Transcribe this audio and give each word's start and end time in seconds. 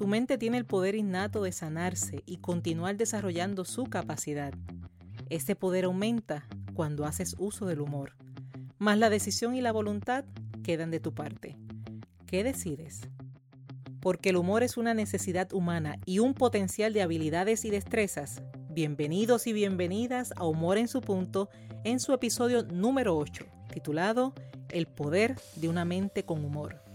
Tu 0.00 0.06
mente 0.06 0.38
tiene 0.38 0.56
el 0.56 0.64
poder 0.64 0.94
innato 0.94 1.42
de 1.42 1.52
sanarse 1.52 2.22
y 2.24 2.38
continuar 2.38 2.96
desarrollando 2.96 3.66
su 3.66 3.84
capacidad. 3.84 4.54
Ese 5.28 5.54
poder 5.54 5.84
aumenta 5.84 6.46
cuando 6.72 7.04
haces 7.04 7.36
uso 7.38 7.66
del 7.66 7.82
humor. 7.82 8.14
Más 8.78 8.96
la 8.96 9.10
decisión 9.10 9.54
y 9.54 9.60
la 9.60 9.72
voluntad 9.72 10.24
quedan 10.62 10.90
de 10.90 11.00
tu 11.00 11.12
parte. 11.12 11.58
¿Qué 12.24 12.42
decides? 12.42 13.10
Porque 14.00 14.30
el 14.30 14.36
humor 14.36 14.62
es 14.62 14.78
una 14.78 14.94
necesidad 14.94 15.52
humana 15.52 15.98
y 16.06 16.20
un 16.20 16.32
potencial 16.32 16.94
de 16.94 17.02
habilidades 17.02 17.66
y 17.66 17.70
destrezas. 17.70 18.42
Bienvenidos 18.70 19.46
y 19.46 19.52
bienvenidas 19.52 20.32
a 20.36 20.46
Humor 20.46 20.78
en 20.78 20.88
su 20.88 21.02
punto 21.02 21.50
en 21.84 22.00
su 22.00 22.14
episodio 22.14 22.62
número 22.62 23.18
8, 23.18 23.44
titulado 23.70 24.32
El 24.70 24.86
poder 24.86 25.36
de 25.56 25.68
una 25.68 25.84
mente 25.84 26.24
con 26.24 26.42
humor. 26.42 26.89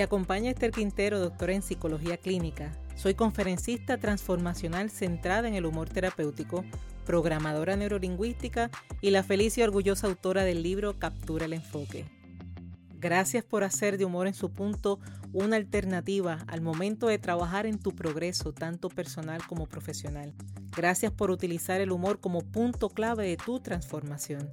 Te 0.00 0.04
acompaña 0.04 0.50
Esther 0.50 0.70
Quintero, 0.70 1.20
doctora 1.20 1.52
en 1.52 1.60
psicología 1.60 2.16
clínica. 2.16 2.72
Soy 2.96 3.12
conferencista 3.12 3.98
transformacional 3.98 4.88
centrada 4.88 5.46
en 5.46 5.52
el 5.52 5.66
humor 5.66 5.90
terapéutico, 5.90 6.64
programadora 7.04 7.76
neurolingüística 7.76 8.70
y 9.02 9.10
la 9.10 9.22
feliz 9.22 9.58
y 9.58 9.62
orgullosa 9.62 10.06
autora 10.06 10.44
del 10.44 10.62
libro 10.62 10.98
Captura 10.98 11.44
el 11.44 11.52
enfoque. 11.52 12.06
Gracias 12.98 13.44
por 13.44 13.62
hacer 13.62 13.98
de 13.98 14.06
humor 14.06 14.26
en 14.26 14.32
su 14.32 14.50
punto 14.50 15.00
una 15.34 15.56
alternativa 15.56 16.46
al 16.46 16.62
momento 16.62 17.06
de 17.06 17.18
trabajar 17.18 17.66
en 17.66 17.78
tu 17.78 17.94
progreso, 17.94 18.54
tanto 18.54 18.88
personal 18.88 19.46
como 19.46 19.66
profesional. 19.66 20.32
Gracias 20.74 21.12
por 21.12 21.30
utilizar 21.30 21.82
el 21.82 21.92
humor 21.92 22.20
como 22.20 22.40
punto 22.40 22.88
clave 22.88 23.28
de 23.28 23.36
tu 23.36 23.60
transformación. 23.60 24.48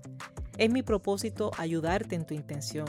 Es 0.58 0.70
mi 0.70 0.84
propósito 0.84 1.52
ayudarte 1.58 2.16
en 2.16 2.26
tu 2.26 2.34
intención, 2.34 2.88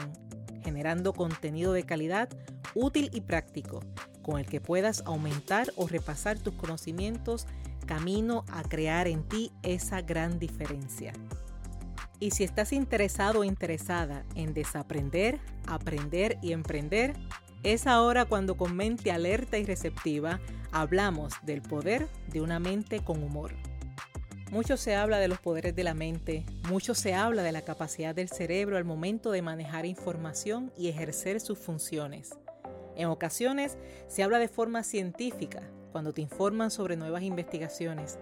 generando 0.68 1.14
contenido 1.14 1.72
de 1.72 1.84
calidad, 1.84 2.28
útil 2.74 3.08
y 3.14 3.22
práctico, 3.22 3.80
con 4.20 4.38
el 4.38 4.44
que 4.44 4.60
puedas 4.60 5.02
aumentar 5.06 5.72
o 5.76 5.88
repasar 5.88 6.38
tus 6.38 6.52
conocimientos 6.52 7.46
camino 7.86 8.44
a 8.52 8.62
crear 8.64 9.08
en 9.08 9.26
ti 9.26 9.50
esa 9.62 10.02
gran 10.02 10.38
diferencia. 10.38 11.14
Y 12.20 12.32
si 12.32 12.44
estás 12.44 12.74
interesado 12.74 13.40
o 13.40 13.44
interesada 13.44 14.26
en 14.34 14.52
desaprender, 14.52 15.40
aprender 15.66 16.36
y 16.42 16.52
emprender, 16.52 17.14
es 17.62 17.86
ahora 17.86 18.26
cuando 18.26 18.58
con 18.58 18.76
mente 18.76 19.10
alerta 19.10 19.56
y 19.56 19.64
receptiva 19.64 20.38
hablamos 20.70 21.32
del 21.44 21.62
poder 21.62 22.08
de 22.26 22.42
una 22.42 22.58
mente 22.58 23.02
con 23.02 23.22
humor. 23.22 23.54
Mucho 24.50 24.78
se 24.78 24.94
habla 24.94 25.18
de 25.18 25.28
los 25.28 25.40
poderes 25.40 25.76
de 25.76 25.84
la 25.84 25.92
mente, 25.92 26.46
mucho 26.70 26.94
se 26.94 27.12
habla 27.12 27.42
de 27.42 27.52
la 27.52 27.60
capacidad 27.60 28.14
del 28.14 28.30
cerebro 28.30 28.78
al 28.78 28.84
momento 28.84 29.30
de 29.30 29.42
manejar 29.42 29.84
información 29.84 30.72
y 30.74 30.88
ejercer 30.88 31.40
sus 31.40 31.58
funciones. 31.58 32.30
En 32.96 33.08
ocasiones 33.08 33.76
se 34.06 34.22
habla 34.22 34.38
de 34.38 34.48
forma 34.48 34.84
científica, 34.84 35.62
cuando 35.92 36.14
te 36.14 36.22
informan 36.22 36.70
sobre 36.70 36.96
nuevas 36.96 37.24
investigaciones. 37.24 38.18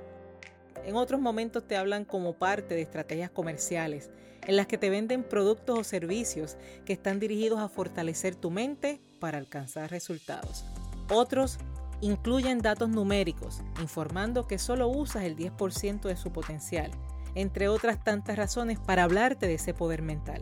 En 0.85 0.97
otros 0.97 1.21
momentos 1.21 1.67
te 1.67 1.77
hablan 1.77 2.05
como 2.05 2.33
parte 2.33 2.75
de 2.75 2.83
estrategias 2.83 3.31
comerciales, 3.31 4.11
en 4.49 4.57
las 4.57 4.67
que 4.67 4.79
te 4.79 4.91
venden 4.91 5.23
productos 5.23 5.79
o 5.79 5.85
servicios 5.85 6.57
que 6.85 6.93
están 6.93 7.21
dirigidos 7.21 7.61
a 7.61 7.69
fortalecer 7.69 8.35
tu 8.35 8.51
mente 8.51 9.01
para 9.21 9.39
alcanzar 9.39 9.93
resultados. 9.93 10.65
Otros 11.09 11.59
Incluyen 12.01 12.59
datos 12.59 12.89
numéricos, 12.89 13.63
informando 13.81 14.47
que 14.47 14.59
solo 14.59 14.89
usas 14.89 15.25
el 15.25 15.37
10% 15.37 16.03
de 16.03 16.17
su 16.17 16.31
potencial, 16.31 16.91
entre 17.35 17.69
otras 17.69 18.03
tantas 18.03 18.37
razones 18.37 18.79
para 18.79 19.05
hablarte 19.05 19.47
de 19.47 19.55
ese 19.55 19.75
poder 19.75 20.03
mental. 20.03 20.41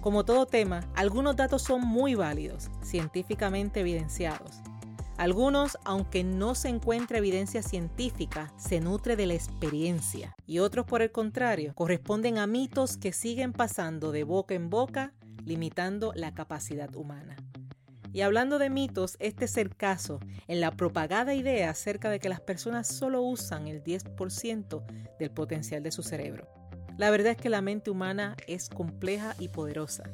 Como 0.00 0.24
todo 0.24 0.46
tema, 0.46 0.84
algunos 0.94 1.36
datos 1.36 1.62
son 1.62 1.80
muy 1.82 2.14
válidos, 2.14 2.70
científicamente 2.82 3.80
evidenciados. 3.80 4.60
Algunos, 5.16 5.78
aunque 5.84 6.24
no 6.24 6.56
se 6.56 6.68
encuentre 6.68 7.18
evidencia 7.18 7.62
científica, 7.62 8.52
se 8.56 8.80
nutre 8.80 9.14
de 9.14 9.26
la 9.26 9.34
experiencia. 9.34 10.34
Y 10.46 10.58
otros, 10.58 10.86
por 10.86 11.02
el 11.02 11.12
contrario, 11.12 11.72
corresponden 11.76 12.38
a 12.38 12.48
mitos 12.48 12.96
que 12.96 13.12
siguen 13.12 13.52
pasando 13.52 14.10
de 14.10 14.24
boca 14.24 14.54
en 14.54 14.70
boca, 14.70 15.12
limitando 15.44 16.12
la 16.16 16.34
capacidad 16.34 16.92
humana. 16.96 17.36
Y 18.12 18.20
hablando 18.20 18.58
de 18.58 18.68
mitos, 18.68 19.16
este 19.20 19.46
es 19.46 19.56
el 19.56 19.74
caso 19.74 20.20
en 20.46 20.60
la 20.60 20.70
propagada 20.72 21.34
idea 21.34 21.70
acerca 21.70 22.10
de 22.10 22.20
que 22.20 22.28
las 22.28 22.40
personas 22.40 22.86
solo 22.86 23.22
usan 23.22 23.66
el 23.66 23.82
10% 23.82 24.82
del 25.18 25.30
potencial 25.30 25.82
de 25.82 25.92
su 25.92 26.02
cerebro. 26.02 26.46
La 26.98 27.10
verdad 27.10 27.32
es 27.32 27.38
que 27.38 27.48
la 27.48 27.62
mente 27.62 27.90
humana 27.90 28.36
es 28.46 28.68
compleja 28.68 29.34
y 29.38 29.48
poderosa, 29.48 30.04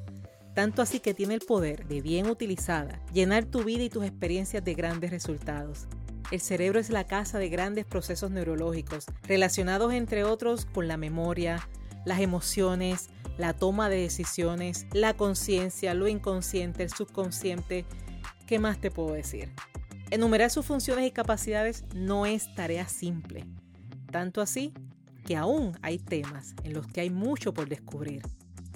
tanto 0.55 0.81
así 0.81 1.01
que 1.01 1.13
tiene 1.13 1.35
el 1.35 1.41
poder 1.41 1.87
de 1.87 2.01
bien 2.01 2.29
utilizada 2.29 3.03
llenar 3.13 3.47
tu 3.47 3.65
vida 3.65 3.83
y 3.83 3.91
tus 3.91 4.05
experiencias 4.05 4.65
de 4.65 4.75
grandes 4.75 5.11
resultados. 5.11 5.89
El 6.31 6.41
cerebro 6.41 6.79
es 6.79 6.91
la 6.91 7.05
casa 7.05 7.39
de 7.39 7.49
grandes 7.49 7.85
procesos 7.85 8.31
neurológicos, 8.31 9.07
relacionados 9.25 9.93
entre 9.93 10.25
otros 10.25 10.67
con 10.67 10.87
la 10.87 10.97
memoria, 10.97 11.69
las 12.05 12.21
emociones, 12.21 13.09
la 13.39 13.55
toma 13.55 13.89
de 13.89 14.03
decisiones, 14.03 14.87
la 14.93 15.15
conciencia, 15.15 15.95
lo 15.95 16.09
inconsciente, 16.09 16.83
el 16.83 16.91
subconsciente. 16.91 17.87
¿Qué 18.47 18.59
más 18.59 18.81
te 18.81 18.91
puedo 18.91 19.15
decir? 19.15 19.53
Enumerar 20.11 20.51
sus 20.51 20.67
funciones 20.67 21.07
y 21.07 21.13
capacidades 21.13 21.85
no 21.95 22.27
es 22.27 22.53
tarea 22.55 22.89
simple. 22.89 23.47
Tanto 24.11 24.41
así 24.41 24.75
que 25.25 25.37
aún 25.37 25.79
hay 25.83 25.99
temas 25.99 26.55
en 26.65 26.73
los 26.73 26.87
que 26.87 27.01
hay 27.01 27.11
mucho 27.11 27.55
por 27.55 27.69
descubrir. 27.69 28.23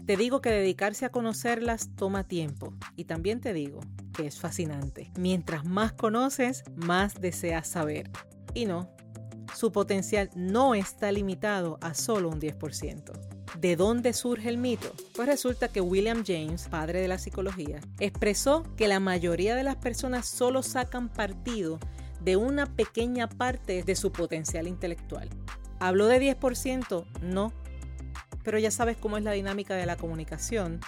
Te 0.06 0.16
digo 0.16 0.40
que 0.40 0.50
dedicarse 0.50 1.04
a 1.04 1.10
conocerlas 1.10 1.90
toma 1.96 2.24
tiempo 2.24 2.74
y 2.96 3.04
también 3.04 3.40
te 3.40 3.52
digo 3.52 3.80
que 4.12 4.26
es 4.26 4.38
fascinante. 4.38 5.10
Mientras 5.18 5.64
más 5.64 5.92
conoces, 5.92 6.64
más 6.76 7.20
deseas 7.20 7.68
saber. 7.68 8.10
Y 8.52 8.66
no, 8.66 8.90
su 9.54 9.72
potencial 9.72 10.28
no 10.34 10.74
está 10.74 11.10
limitado 11.12 11.78
a 11.80 11.94
solo 11.94 12.28
un 12.28 12.40
10%. 12.40 13.31
¿De 13.58 13.76
dónde 13.76 14.14
surge 14.14 14.48
el 14.48 14.56
mito? 14.56 14.92
Pues 15.14 15.28
resulta 15.28 15.68
que 15.68 15.82
William 15.82 16.24
James, 16.26 16.68
padre 16.68 17.00
de 17.00 17.08
la 17.08 17.18
psicología, 17.18 17.80
expresó 18.00 18.64
que 18.76 18.88
la 18.88 18.98
mayoría 18.98 19.54
de 19.54 19.62
las 19.62 19.76
personas 19.76 20.26
solo 20.26 20.62
sacan 20.62 21.10
partido 21.10 21.78
de 22.22 22.36
una 22.36 22.66
pequeña 22.66 23.28
parte 23.28 23.82
de 23.82 23.94
su 23.94 24.10
potencial 24.10 24.66
intelectual. 24.66 25.28
¿Habló 25.80 26.06
de 26.06 26.36
10%? 26.38 27.04
No. 27.20 27.52
Pero 28.42 28.58
ya 28.58 28.70
sabes 28.70 28.96
cómo 28.96 29.18
es 29.18 29.22
la 29.22 29.32
dinámica 29.32 29.74
de 29.74 29.84
la 29.84 29.96
comunicación, 29.96 30.80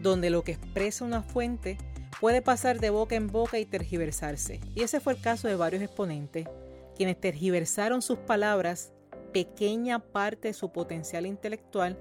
donde 0.00 0.30
lo 0.30 0.42
que 0.42 0.52
expresa 0.52 1.04
una 1.04 1.22
fuente 1.22 1.76
puede 2.18 2.40
pasar 2.40 2.80
de 2.80 2.90
boca 2.90 3.14
en 3.14 3.26
boca 3.26 3.58
y 3.58 3.66
tergiversarse. 3.66 4.60
Y 4.74 4.82
ese 4.82 5.00
fue 5.00 5.12
el 5.12 5.20
caso 5.20 5.48
de 5.48 5.56
varios 5.56 5.82
exponentes, 5.82 6.46
quienes 6.96 7.20
tergiversaron 7.20 8.00
sus 8.00 8.18
palabras 8.18 8.92
pequeña 9.36 9.98
parte 9.98 10.48
de 10.48 10.54
su 10.54 10.72
potencial 10.72 11.26
intelectual 11.26 11.98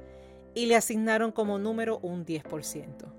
y 0.53 0.67
le 0.67 0.77
asignaron 0.77 1.33
como 1.33 1.59
número 1.59 1.99
un 1.99 2.25
10%. 2.25 3.11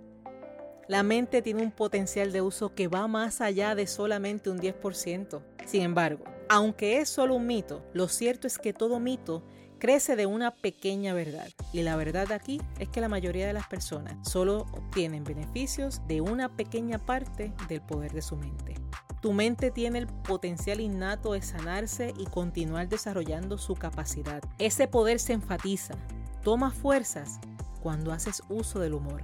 La 0.89 1.03
mente 1.03 1.43
tiene 1.43 1.63
un 1.63 1.71
potencial 1.71 2.33
de 2.33 2.41
uso 2.41 2.75
que 2.75 2.89
va 2.89 3.09
más 3.09 3.43
allá 3.43 3.75
de 3.75 3.87
solamente 3.87 4.49
un 4.49 4.59
10%. 4.59 5.43
Sin 5.67 5.83
embargo, 5.83 6.25
aunque 6.49 6.97
es 6.97 7.11
solo 7.11 7.35
un 7.35 7.47
mito, 7.47 7.85
lo 7.93 8.09
cierto 8.09 8.47
es 8.47 8.59
que 8.59 8.73
todo 8.73 9.01
mito 9.01 9.43
crece 9.79 10.17
de 10.17 10.25
una 10.25 10.51
pequeña 10.51 11.13
verdad. 11.13 11.51
Y 11.75 11.83
la 11.83 11.97
verdad 11.97 12.33
aquí 12.33 12.59
es 12.79 12.89
que 12.89 13.03
la 13.03 13.11
mayoría 13.11 13.47
de 13.47 13.53
las 13.53 13.69
personas 13.69 14.27
solo 14.27 14.61
obtienen 14.73 15.25
beneficios 15.25 16.01
de 16.09 16.23
una 16.23 16.57
pequeña 16.57 16.97
parte 17.05 17.53
del 17.69 17.83
poder 17.83 18.15
de 18.15 18.23
su 18.23 18.39
mente. 18.39 18.86
Tu 19.21 19.33
mente 19.33 19.71
tiene 19.71 19.99
el 19.99 20.07
potencial 20.07 20.81
innato 20.81 21.33
de 21.33 21.43
sanarse 21.43 22.13
y 22.19 22.27
continuar 22.27 22.89
desarrollando 22.89 23.59
su 23.59 23.75
capacidad. 23.75 24.43
Ese 24.59 24.89
poder 24.89 25.19
se 25.19 25.33
enfatiza, 25.33 25.95
toma 26.43 26.71
fuerzas 26.71 27.41
cuando 27.81 28.13
haces 28.13 28.43
uso 28.49 28.79
del 28.79 28.95
humor. 28.95 29.23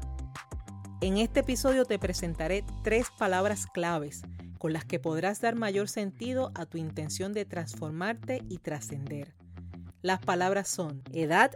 En 1.00 1.18
este 1.18 1.40
episodio 1.40 1.84
te 1.84 1.98
presentaré 1.98 2.64
tres 2.82 3.08
palabras 3.18 3.66
claves 3.66 4.22
con 4.58 4.72
las 4.72 4.84
que 4.84 5.00
podrás 5.00 5.40
dar 5.40 5.56
mayor 5.56 5.88
sentido 5.88 6.52
a 6.54 6.66
tu 6.66 6.78
intención 6.78 7.32
de 7.32 7.44
transformarte 7.44 8.42
y 8.48 8.58
trascender. 8.58 9.34
Las 10.02 10.20
palabras 10.20 10.68
son 10.68 11.02
edad, 11.12 11.50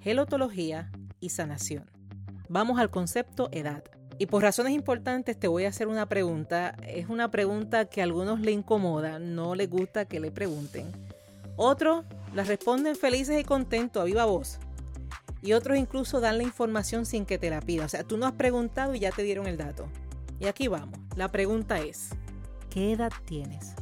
gelotología 0.00 0.90
y 1.20 1.28
sanación. 1.28 1.88
Vamos 2.48 2.80
al 2.80 2.90
concepto 2.90 3.48
edad. 3.52 3.84
Y 4.20 4.26
por 4.26 4.42
razones 4.42 4.74
importantes 4.74 5.40
te 5.40 5.48
voy 5.48 5.64
a 5.64 5.70
hacer 5.70 5.88
una 5.88 6.04
pregunta. 6.04 6.76
Es 6.86 7.08
una 7.08 7.30
pregunta 7.30 7.86
que 7.86 8.02
a 8.02 8.04
algunos 8.04 8.40
le 8.40 8.52
incomoda, 8.52 9.18
no 9.18 9.54
les 9.54 9.70
gusta 9.70 10.04
que 10.04 10.20
le 10.20 10.30
pregunten. 10.30 10.92
Otros 11.56 12.04
la 12.34 12.44
responden 12.44 12.96
felices 12.96 13.40
y 13.40 13.44
contentos 13.44 14.02
a 14.02 14.04
viva 14.04 14.26
voz. 14.26 14.58
Y 15.40 15.54
otros 15.54 15.78
incluso 15.78 16.20
dan 16.20 16.36
la 16.36 16.44
información 16.44 17.06
sin 17.06 17.24
que 17.24 17.38
te 17.38 17.48
la 17.48 17.62
pidan. 17.62 17.86
O 17.86 17.88
sea, 17.88 18.04
tú 18.04 18.18
no 18.18 18.26
has 18.26 18.34
preguntado 18.34 18.94
y 18.94 18.98
ya 18.98 19.10
te 19.10 19.22
dieron 19.22 19.46
el 19.46 19.56
dato. 19.56 19.88
Y 20.38 20.48
aquí 20.48 20.68
vamos. 20.68 21.00
La 21.16 21.32
pregunta 21.32 21.80
es, 21.80 22.10
¿qué 22.68 22.92
edad 22.92 23.12
tienes? 23.24 23.72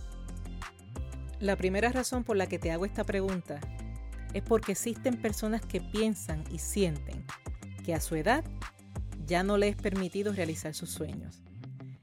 La 1.40 1.56
primera 1.56 1.90
razón 1.90 2.23
por 2.23 2.37
la 2.37 2.46
que 2.46 2.61
te 2.61 2.70
hago 2.70 2.85
esta 2.85 3.02
pregunta 3.02 3.58
es 4.35 4.44
porque 4.44 4.70
existen 4.70 5.20
personas 5.20 5.62
que 5.62 5.81
piensan 5.81 6.44
y 6.49 6.61
sienten 6.61 7.25
que 7.85 7.93
a 7.93 8.00
su 8.00 8.14
edad 8.14 8.44
ya 9.28 9.44
no 9.44 9.58
le 9.58 9.69
es 9.69 9.76
permitido 9.76 10.32
realizar 10.32 10.75
sus 10.75 10.90
sueños. 10.90 11.42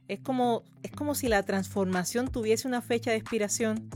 Es 0.07 0.19
como, 0.19 0.63
es 0.83 0.91
como 0.91 1.15
si 1.15 1.27
la 1.27 1.43
transformación 1.43 2.29
tuviese 2.29 2.67
una 2.67 2.81
fecha 2.81 3.11
de 3.11 3.17
expiración. 3.17 3.89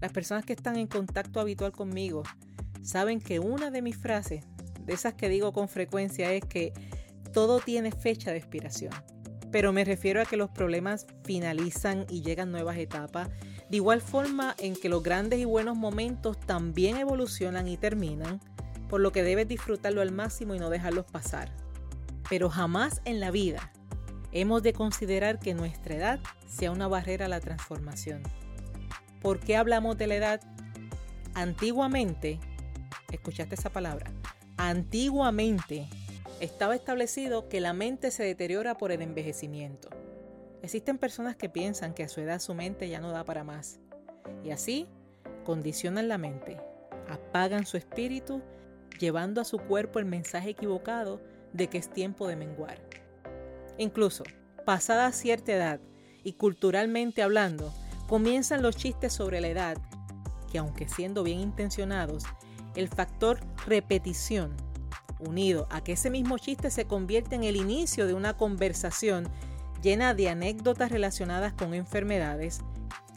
Las 0.00 0.12
personas 0.12 0.44
que 0.44 0.54
están 0.54 0.76
en 0.76 0.86
contacto 0.86 1.38
habitual 1.38 1.72
conmigo 1.72 2.22
saben 2.82 3.20
que 3.20 3.38
una 3.38 3.70
de 3.70 3.82
mis 3.82 3.96
frases, 3.96 4.44
de 4.80 4.94
esas 4.94 5.14
que 5.14 5.28
digo 5.28 5.52
con 5.52 5.68
frecuencia, 5.68 6.32
es 6.32 6.44
que 6.44 6.72
todo 7.32 7.60
tiene 7.60 7.92
fecha 7.92 8.30
de 8.30 8.38
expiración. 8.38 8.92
Pero 9.52 9.72
me 9.72 9.84
refiero 9.84 10.20
a 10.20 10.24
que 10.24 10.36
los 10.36 10.50
problemas 10.50 11.06
finalizan 11.24 12.06
y 12.08 12.22
llegan 12.22 12.50
nuevas 12.50 12.78
etapas. 12.78 13.28
De 13.68 13.76
igual 13.76 14.00
forma 14.00 14.54
en 14.58 14.74
que 14.74 14.88
los 14.88 15.02
grandes 15.02 15.38
y 15.38 15.44
buenos 15.44 15.76
momentos 15.76 16.40
también 16.40 16.96
evolucionan 16.96 17.68
y 17.68 17.76
terminan, 17.76 18.40
por 18.88 19.00
lo 19.00 19.12
que 19.12 19.22
debes 19.22 19.48
disfrutarlo 19.48 20.00
al 20.00 20.12
máximo 20.12 20.54
y 20.54 20.58
no 20.58 20.70
dejarlos 20.70 21.04
pasar. 21.04 21.63
Pero 22.28 22.50
jamás 22.50 23.00
en 23.04 23.20
la 23.20 23.30
vida 23.30 23.72
hemos 24.32 24.62
de 24.62 24.72
considerar 24.72 25.38
que 25.38 25.54
nuestra 25.54 25.94
edad 25.94 26.20
sea 26.46 26.70
una 26.70 26.88
barrera 26.88 27.26
a 27.26 27.28
la 27.28 27.40
transformación. 27.40 28.22
¿Por 29.20 29.40
qué 29.40 29.56
hablamos 29.56 29.96
de 29.96 30.06
la 30.06 30.16
edad? 30.16 30.40
Antiguamente, 31.34 32.38
escuchaste 33.10 33.54
esa 33.54 33.70
palabra, 33.70 34.12
antiguamente 34.56 35.88
estaba 36.40 36.74
establecido 36.74 37.48
que 37.48 37.60
la 37.60 37.72
mente 37.72 38.10
se 38.10 38.22
deteriora 38.22 38.76
por 38.76 38.92
el 38.92 39.02
envejecimiento. 39.02 39.88
Existen 40.62 40.98
personas 40.98 41.36
que 41.36 41.48
piensan 41.48 41.94
que 41.94 42.04
a 42.04 42.08
su 42.08 42.20
edad 42.20 42.40
su 42.40 42.54
mente 42.54 42.88
ya 42.88 43.00
no 43.00 43.10
da 43.10 43.24
para 43.24 43.44
más. 43.44 43.80
Y 44.42 44.50
así 44.50 44.88
condicionan 45.44 46.08
la 46.08 46.18
mente, 46.18 46.58
apagan 47.08 47.66
su 47.66 47.76
espíritu, 47.76 48.42
llevando 48.98 49.40
a 49.40 49.44
su 49.44 49.58
cuerpo 49.58 49.98
el 49.98 50.06
mensaje 50.06 50.50
equivocado 50.50 51.20
de 51.54 51.68
que 51.68 51.78
es 51.78 51.88
tiempo 51.88 52.28
de 52.28 52.36
menguar. 52.36 52.78
Incluso, 53.78 54.24
pasada 54.66 55.10
cierta 55.12 55.52
edad 55.52 55.80
y 56.22 56.34
culturalmente 56.34 57.22
hablando, 57.22 57.72
comienzan 58.08 58.60
los 58.60 58.76
chistes 58.76 59.12
sobre 59.12 59.40
la 59.40 59.48
edad, 59.48 59.78
que 60.52 60.58
aunque 60.58 60.88
siendo 60.88 61.22
bien 61.22 61.40
intencionados, 61.40 62.24
el 62.76 62.88
factor 62.88 63.40
repetición, 63.66 64.54
unido 65.20 65.66
a 65.70 65.82
que 65.82 65.92
ese 65.92 66.10
mismo 66.10 66.38
chiste 66.38 66.70
se 66.70 66.86
convierte 66.86 67.36
en 67.36 67.44
el 67.44 67.56
inicio 67.56 68.06
de 68.06 68.14
una 68.14 68.36
conversación 68.36 69.28
llena 69.80 70.14
de 70.14 70.28
anécdotas 70.28 70.90
relacionadas 70.90 71.52
con 71.52 71.72
enfermedades 71.72 72.60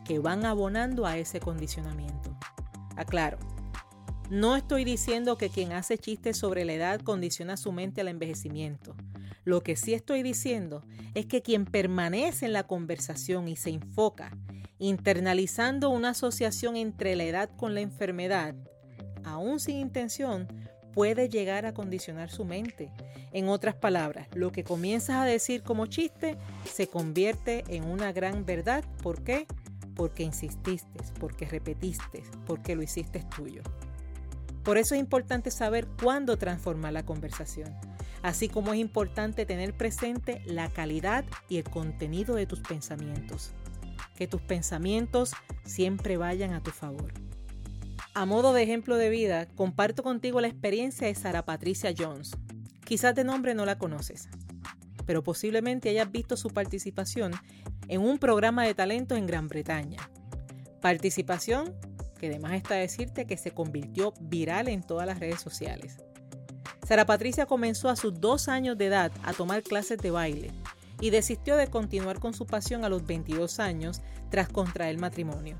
que 0.06 0.20
van 0.20 0.46
abonando 0.46 1.06
a 1.06 1.18
ese 1.18 1.40
condicionamiento. 1.40 2.36
Aclaro, 2.96 3.38
no 4.30 4.58
estoy 4.58 4.84
diciendo 4.84 5.38
que 5.38 5.50
quien 5.50 5.72
hace 5.72 5.98
chistes 5.98 6.38
sobre 6.38 6.66
la 6.66 6.74
edad 6.74 7.02
condiciona 7.02 7.56
su 7.56 7.72
mente 7.72 8.02
al 8.02 8.10
envejecimiento. 8.10 8.96
Lo 9.46 9.64
que 9.64 9.78
sí 9.78 9.94
estoy 9.94 10.24
diciendo 10.24 10.84
es 11.14 11.26
que 11.26 11.42
quien 11.42 11.64
permanece 11.64 12.48
en 12.48 12.54
la 12.54 12.64
conversación 12.64 13.48
y 13.48 13.56
se 13.56 13.70
enfoca, 13.70 14.36
internalizando 14.80 15.90
una 15.90 16.10
asociación 16.10 16.76
entre 16.76 17.16
la 17.16 17.24
edad 17.24 17.50
con 17.56 17.74
la 17.74 17.80
enfermedad, 17.80 18.56
aún 19.24 19.62
sin 19.62 19.78
intención, 19.78 20.48
puede 20.92 21.30
llegar 21.30 21.66
a 21.66 21.74
condicionar 21.74 22.30
su 22.30 22.44
mente. 22.44 22.92
En 23.32 23.48
otras 23.48 23.76
palabras, 23.76 24.28
lo 24.34 24.52
que 24.52 24.66
comienzas 24.66 25.18
a 25.18 25.26
decir 25.26 25.64
como 25.64 25.86
chiste 25.86 26.38
se 26.66 26.88
convierte 26.88 27.64
en 27.70 27.86
una 27.86 28.12
gran 28.12 28.46
verdad. 28.46 28.84
¿Por 29.02 29.24
qué? 29.24 29.48
Porque 29.96 30.24
insististe, 30.24 31.00
porque 31.20 31.46
repetiste, 31.46 32.24
porque 32.46 32.76
lo 32.76 32.84
hiciste 32.84 33.24
tuyo. 33.34 33.62
Por 34.68 34.78
eso 34.78 34.96
es 34.96 35.00
importante 35.00 35.50
saber 35.50 35.88
cuándo 35.88 36.36
transformar 36.36 36.92
la 36.92 37.06
conversación, 37.06 37.74
así 38.22 38.50
como 38.50 38.74
es 38.74 38.80
importante 38.80 39.46
tener 39.46 39.74
presente 39.74 40.42
la 40.46 40.68
calidad 40.68 41.24
y 41.48 41.56
el 41.56 41.64
contenido 41.64 42.36
de 42.36 42.48
tus 42.48 42.60
pensamientos. 42.60 43.54
Que 44.18 44.28
tus 44.28 44.42
pensamientos 44.42 45.32
siempre 45.64 46.18
vayan 46.18 46.52
a 46.52 46.62
tu 46.62 46.72
favor. 46.72 47.14
A 48.14 48.26
modo 48.26 48.52
de 48.52 48.64
ejemplo 48.64 48.98
de 48.98 49.10
vida, 49.10 49.48
comparto 49.56 50.04
contigo 50.04 50.42
la 50.42 50.50
experiencia 50.50 51.08
de 51.08 51.16
Sara 51.16 51.46
Patricia 51.46 51.94
Jones. 51.98 52.36
Quizás 52.84 53.16
de 53.16 53.24
nombre 53.24 53.56
no 53.56 53.66
la 53.66 53.78
conoces, 53.78 54.28
pero 55.06 55.24
posiblemente 55.24 55.88
hayas 55.88 56.12
visto 56.12 56.36
su 56.36 56.50
participación 56.50 57.32
en 57.88 58.02
un 58.02 58.18
programa 58.18 58.66
de 58.66 58.74
talentos 58.74 59.18
en 59.18 59.28
Gran 59.28 59.48
Bretaña. 59.48 60.10
Participación 60.82 61.74
que 62.18 62.28
además 62.28 62.54
está 62.54 62.76
decirte 62.76 63.26
que 63.26 63.38
se 63.38 63.52
convirtió 63.52 64.14
viral 64.20 64.68
en 64.68 64.84
todas 64.84 65.08
las 65.08 65.20
redes 65.20 65.42
sociales. 65.42 65.98
Sara 66.88 67.06
Patricia 67.06 67.46
comenzó 67.46 67.90
a 67.90 67.96
sus 67.96 68.20
dos 68.20 68.48
años 68.48 68.78
de 68.78 68.88
edad 68.88 69.12
a 69.24 69.34
tomar 69.34 69.62
clases 69.62 69.98
de 69.98 70.12
baile 70.12 70.52
y 71.02 71.10
desistió 71.10 71.58
de 71.58 71.68
continuar 71.68 72.20
con 72.20 72.34
su 72.34 72.46
pasión 72.46 72.86
a 72.86 72.90
los 72.90 73.06
22 73.06 73.60
años 73.60 74.02
tras 74.30 74.50
contraer 74.50 74.98
matrimonio. 74.98 75.58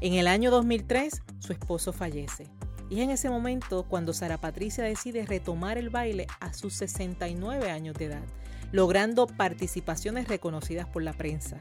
En 0.00 0.14
el 0.14 0.26
año 0.26 0.50
2003, 0.50 1.22
su 1.38 1.52
esposo 1.52 1.92
fallece. 1.92 2.46
Y 2.88 2.98
es 2.98 3.04
en 3.04 3.10
ese 3.10 3.30
momento 3.30 3.84
cuando 3.84 4.12
Sara 4.12 4.38
Patricia 4.38 4.82
decide 4.82 5.24
retomar 5.24 5.78
el 5.78 5.90
baile 5.90 6.26
a 6.40 6.52
sus 6.52 6.74
69 6.74 7.70
años 7.70 7.94
de 7.96 8.06
edad, 8.06 8.24
logrando 8.72 9.26
participaciones 9.28 10.26
reconocidas 10.26 10.88
por 10.88 11.02
la 11.02 11.12
prensa. 11.12 11.58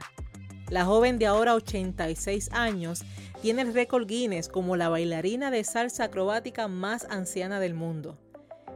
La 0.69 0.85
joven 0.85 1.17
de 1.17 1.25
ahora 1.25 1.55
86 1.55 2.49
años 2.51 3.03
tiene 3.41 3.63
el 3.63 3.73
récord 3.73 4.05
Guinness 4.05 4.49
como 4.49 4.75
la 4.75 4.87
bailarina 4.89 5.49
de 5.49 5.63
salsa 5.63 6.05
acrobática 6.05 6.67
más 6.67 7.07
anciana 7.09 7.59
del 7.59 7.73
mundo. 7.73 8.19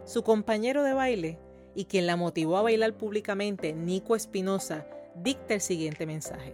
Su 0.06 0.24
compañero 0.24 0.84
de 0.84 0.94
baile 0.94 1.40
y 1.76 1.86
quien 1.86 2.08
la 2.08 2.16
motivó 2.16 2.58
a 2.58 2.64
bailar 2.64 2.98
públicamente, 2.98 3.74
Nico 3.74 4.16
Espinosa, 4.16 4.88
dicta 5.16 5.54
el 5.54 5.62
siguiente 5.62 6.08
mensaje. 6.08 6.54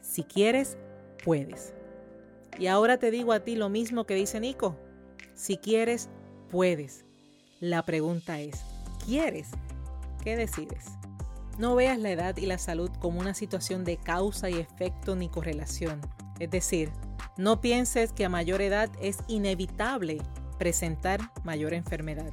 Si 0.00 0.22
quieres, 0.22 0.78
puedes. 1.24 1.74
Y 2.56 2.68
ahora 2.68 2.98
te 2.98 3.10
digo 3.10 3.32
a 3.32 3.40
ti 3.40 3.56
lo 3.56 3.68
mismo 3.68 4.04
que 4.04 4.14
dice 4.14 4.38
Nico. 4.38 4.76
Si 5.34 5.56
quieres, 5.56 6.08
puedes. 6.48 7.04
La 7.58 7.82
pregunta 7.84 8.40
es, 8.40 8.60
¿quieres? 9.04 9.48
¿Qué 10.22 10.36
decides? 10.36 10.86
No 11.58 11.74
veas 11.76 11.98
la 11.98 12.10
edad 12.10 12.36
y 12.36 12.46
la 12.46 12.58
salud 12.58 12.90
como 12.98 13.20
una 13.20 13.34
situación 13.34 13.84
de 13.84 13.96
causa 13.96 14.50
y 14.50 14.54
efecto 14.54 15.14
ni 15.14 15.28
correlación. 15.28 16.00
Es 16.40 16.50
decir, 16.50 16.90
no 17.36 17.60
pienses 17.60 18.12
que 18.12 18.24
a 18.24 18.28
mayor 18.28 18.60
edad 18.60 18.90
es 19.00 19.18
inevitable 19.28 20.20
presentar 20.58 21.20
mayor 21.44 21.74
enfermedad. 21.74 22.32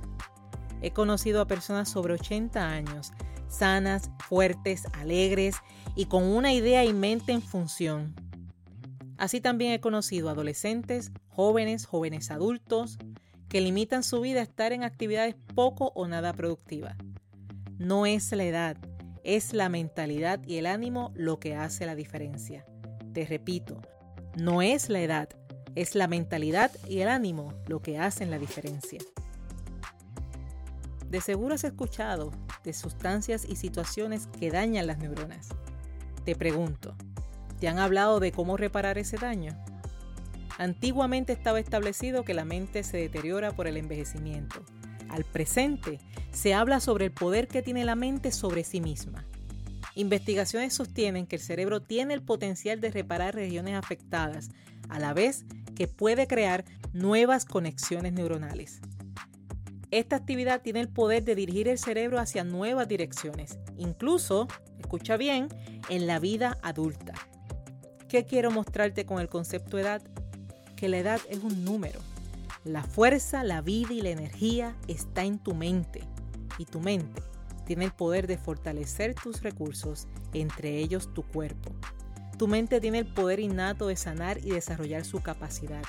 He 0.82 0.92
conocido 0.92 1.42
a 1.42 1.48
personas 1.48 1.90
sobre 1.90 2.14
80 2.14 2.68
años, 2.68 3.12
sanas, 3.48 4.10
fuertes, 4.28 4.86
alegres 4.94 5.58
y 5.96 6.06
con 6.06 6.24
una 6.24 6.54
idea 6.54 6.84
y 6.86 6.94
mente 6.94 7.32
en 7.32 7.42
función. 7.42 8.16
Así 9.18 9.40
también 9.40 9.74
he 9.74 9.80
conocido 9.80 10.30
adolescentes, 10.30 11.12
jóvenes, 11.30 11.86
jóvenes 11.86 12.32
adultos, 12.32 12.98
que 13.50 13.62
limitan 13.62 14.04
su 14.04 14.22
vida 14.22 14.40
a 14.40 14.44
estar 14.44 14.72
en 14.72 14.84
actividades 14.84 15.36
poco 15.54 15.92
o 15.94 16.08
nada 16.08 16.34
productivas. 16.34 16.96
No 17.78 18.06
es 18.06 18.32
la 18.32 18.46
edad, 18.46 18.78
es 19.24 19.54
la 19.54 19.70
mentalidad 19.70 20.40
y 20.46 20.58
el 20.58 20.66
ánimo 20.66 21.12
lo 21.16 21.40
que 21.40 21.56
hace 21.56 21.86
la 21.86 21.96
diferencia. 21.96 22.66
Te 23.14 23.26
repito, 23.26 23.82
no 24.36 24.62
es 24.62 24.90
la 24.90 25.02
edad, 25.02 25.30
es 25.76 25.96
la 25.96 26.08
mentalidad 26.08 26.72
y 26.88 27.00
el 27.00 27.10
ánimo 27.10 27.54
lo 27.68 27.82
que 27.82 27.98
hacen 27.98 28.32
la 28.32 28.40
diferencia. 28.40 29.00
De 31.10 31.22
seguro 31.22 31.56
has 31.56 31.64
escuchado 31.64 32.32
de 32.64 32.74
sustancias 32.74 33.46
y 33.48 33.56
situaciones 33.56 34.28
que 34.28 34.50
dañan 34.50 34.88
las 34.88 35.00
neuronas. 35.00 35.50
Te 36.24 36.36
pregunto, 36.36 36.96
¿te 37.60 37.68
han 37.68 37.80
hablado 37.80 38.20
de 38.20 38.32
cómo 38.32 38.56
reparar 38.56 38.98
ese 38.98 39.18
daño? 39.18 39.58
Antiguamente 40.58 41.34
estaba 41.34 41.60
establecido 41.60 42.24
que 42.24 42.34
la 42.34 42.46
mente 42.46 42.84
se 42.84 42.98
deteriora 42.98 43.52
por 43.52 43.68
el 43.68 43.78
envejecimiento 43.78 44.64
al 45.10 45.26
presente, 45.26 46.00
se 46.32 46.54
habla 46.54 46.80
sobre 46.80 47.06
el 47.06 47.12
poder 47.12 47.48
que 47.48 47.62
tiene 47.62 47.86
la 47.86 47.96
mente 47.96 48.32
sobre 48.32 48.64
sí 48.64 48.82
misma. 48.82 49.26
Investigaciones 49.96 50.74
sostienen 50.74 51.28
que 51.28 51.36
el 51.36 51.42
cerebro 51.42 51.82
tiene 51.82 52.14
el 52.14 52.22
potencial 52.22 52.80
de 52.80 52.92
reparar 52.92 53.36
regiones 53.36 53.76
afectadas, 53.76 54.50
a 54.90 55.00
la 55.00 55.14
vez 55.14 55.46
que 55.76 55.88
puede 55.88 56.28
crear 56.28 56.66
nuevas 56.94 57.46
conexiones 57.46 58.14
neuronales. 58.14 58.80
Esta 59.90 60.16
actividad 60.16 60.62
tiene 60.62 60.80
el 60.80 60.88
poder 60.88 61.26
de 61.26 61.36
dirigir 61.36 61.68
el 61.68 61.78
cerebro 61.78 62.20
hacia 62.20 62.46
nuevas 62.46 62.88
direcciones, 62.88 63.60
incluso, 63.78 64.48
escucha 64.80 65.18
bien, 65.18 65.50
en 65.90 66.08
la 66.08 66.20
vida 66.20 66.58
adulta. 66.62 67.14
¿Qué 68.08 68.26
quiero 68.26 68.52
mostrarte 68.52 69.06
con 69.06 69.20
el 69.20 69.28
concepto 69.28 69.78
edad? 69.78 70.02
Que 70.78 70.88
la 70.88 70.98
edad 70.98 71.20
es 71.30 71.40
un 71.40 71.66
número 71.66 72.00
la 72.64 72.84
fuerza, 72.84 73.44
la 73.44 73.62
vida 73.62 73.94
y 73.94 74.02
la 74.02 74.10
energía 74.10 74.76
está 74.88 75.24
en 75.24 75.40
tu 75.40 75.56
mente 75.56 76.04
y 76.58 76.66
tu 76.66 76.80
mente 76.80 77.22
tiene 77.66 77.86
el 77.86 77.92
poder 77.92 78.28
de 78.28 78.38
fortalecer 78.38 79.16
tus 79.16 79.42
recursos, 79.42 80.08
entre 80.34 80.78
ellos 80.78 81.14
tu 81.14 81.24
cuerpo. 81.24 81.72
Tu 82.38 82.48
mente 82.48 82.82
tiene 82.82 83.00
el 83.00 83.14
poder 83.14 83.40
innato 83.40 83.88
de 83.88 83.96
sanar 83.96 84.40
y 84.40 84.50
desarrollar 84.50 85.06
su 85.06 85.22
capacidad. 85.22 85.84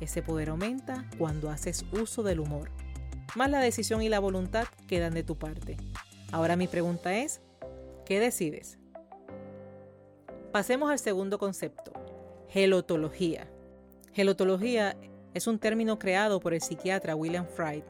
Ese 0.00 0.22
poder 0.22 0.50
aumenta 0.50 1.08
cuando 1.16 1.50
haces 1.50 1.86
uso 1.92 2.22
del 2.22 2.40
humor. 2.40 2.70
Más 3.34 3.50
la 3.50 3.60
decisión 3.60 4.02
y 4.02 4.08
la 4.08 4.18
voluntad 4.18 4.66
quedan 4.86 5.14
de 5.14 5.22
tu 5.22 5.38
parte. 5.38 5.76
Ahora 6.32 6.56
mi 6.56 6.66
pregunta 6.66 7.16
es, 7.16 7.40
¿qué 8.04 8.20
decides? 8.20 8.78
Pasemos 10.52 10.90
al 10.90 10.98
segundo 10.98 11.38
concepto, 11.38 11.92
gelotología. 12.48 13.48
Gelotología 14.12 14.96
es 15.34 15.46
un 15.46 15.58
término 15.58 15.98
creado 15.98 16.40
por 16.40 16.52
el 16.52 16.62
psiquiatra 16.62 17.14
William 17.14 17.46
Fried, 17.46 17.84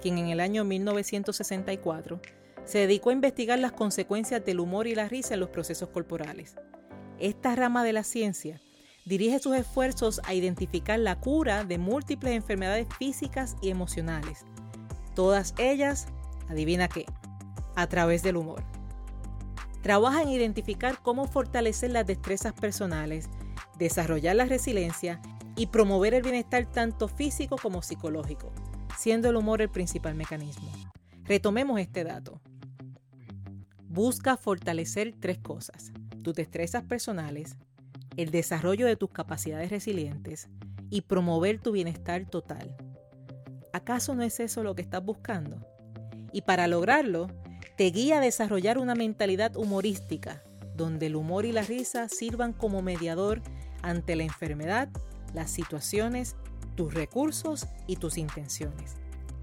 quien 0.00 0.18
en 0.18 0.28
el 0.28 0.40
año 0.40 0.64
1964 0.64 2.20
se 2.64 2.78
dedicó 2.78 3.10
a 3.10 3.14
investigar 3.14 3.58
las 3.58 3.72
consecuencias 3.72 4.44
del 4.44 4.60
humor 4.60 4.86
y 4.86 4.94
la 4.94 5.08
risa 5.08 5.34
en 5.34 5.40
los 5.40 5.48
procesos 5.48 5.88
corporales. 5.88 6.56
Esta 7.18 7.56
rama 7.56 7.82
de 7.82 7.92
la 7.92 8.04
ciencia 8.04 8.60
dirige 9.04 9.38
sus 9.38 9.56
esfuerzos 9.56 10.20
a 10.24 10.34
identificar 10.34 10.98
la 10.98 11.18
cura 11.18 11.64
de 11.64 11.78
múltiples 11.78 12.34
enfermedades 12.34 12.86
físicas 12.98 13.56
y 13.62 13.70
emocionales. 13.70 14.44
Todas 15.14 15.54
ellas, 15.56 16.08
adivina 16.48 16.88
qué, 16.88 17.06
a 17.74 17.86
través 17.86 18.22
del 18.22 18.36
humor. 18.36 18.62
Trabaja 19.82 20.22
en 20.22 20.28
identificar 20.28 20.98
cómo 21.02 21.26
fortalecer 21.26 21.90
las 21.90 22.06
destrezas 22.06 22.52
personales, 22.52 23.30
desarrollar 23.78 24.36
la 24.36 24.44
resiliencia 24.44 25.22
y 25.56 25.68
promover 25.68 26.12
el 26.12 26.22
bienestar 26.22 26.66
tanto 26.66 27.08
físico 27.08 27.56
como 27.56 27.80
psicológico, 27.82 28.52
siendo 28.98 29.30
el 29.30 29.36
humor 29.36 29.62
el 29.62 29.70
principal 29.70 30.16
mecanismo. 30.16 30.68
Retomemos 31.22 31.78
este 31.78 32.02
dato. 32.02 32.40
Busca 33.88 34.36
fortalecer 34.36 35.14
tres 35.20 35.38
cosas, 35.38 35.92
tus 36.24 36.34
destrezas 36.34 36.82
personales, 36.82 37.56
el 38.16 38.32
desarrollo 38.32 38.86
de 38.86 38.96
tus 38.96 39.10
capacidades 39.10 39.70
resilientes 39.70 40.48
y 40.90 41.02
promover 41.02 41.60
tu 41.60 41.70
bienestar 41.70 42.26
total. 42.26 42.76
¿Acaso 43.72 44.16
no 44.16 44.24
es 44.24 44.40
eso 44.40 44.64
lo 44.64 44.74
que 44.74 44.82
estás 44.82 45.04
buscando? 45.04 45.64
Y 46.32 46.42
para 46.42 46.66
lograrlo, 46.66 47.28
te 47.76 47.84
guía 47.90 48.18
a 48.18 48.20
desarrollar 48.20 48.78
una 48.78 48.96
mentalidad 48.96 49.56
humorística, 49.56 50.42
donde 50.74 51.06
el 51.06 51.14
humor 51.14 51.44
y 51.44 51.52
la 51.52 51.62
risa 51.62 52.08
sirvan 52.08 52.52
como 52.52 52.82
mediador 52.82 53.42
ante 53.82 54.16
la 54.16 54.24
enfermedad, 54.24 54.88
las 55.34 55.50
situaciones, 55.52 56.34
tus 56.78 56.94
recursos 56.94 57.66
y 57.88 57.96
tus 57.96 58.18
intenciones. 58.18 58.94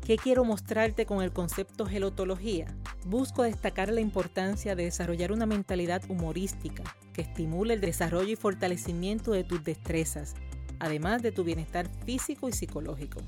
¿Qué 0.06 0.15
quiero 0.15 0.46
mostrarte 0.46 1.06
con 1.06 1.22
el 1.22 1.34
concepto 1.34 1.86
gelotología? 1.86 2.74
Busco 3.06 3.44
destacar 3.44 3.92
la 3.92 4.00
importancia 4.00 4.74
de 4.74 4.86
desarrollar 4.86 5.34
una 5.34 5.46
mentalidad 5.46 6.01
humorística 6.08 6.84
que 7.12 7.24
estimule 7.24 7.74
el 7.74 7.82
desarrollo 7.82 8.32
y 8.32 8.38
fortalecimiento 8.38 9.34
de 9.34 9.44
tus 9.44 9.62
destrezas, 9.65 10.34
además 10.80 11.24
de 11.24 11.34
tu 11.34 11.44
bienestar 11.44 11.89
físico 12.06 12.48
y 12.48 12.54
psicológico. 12.54 13.20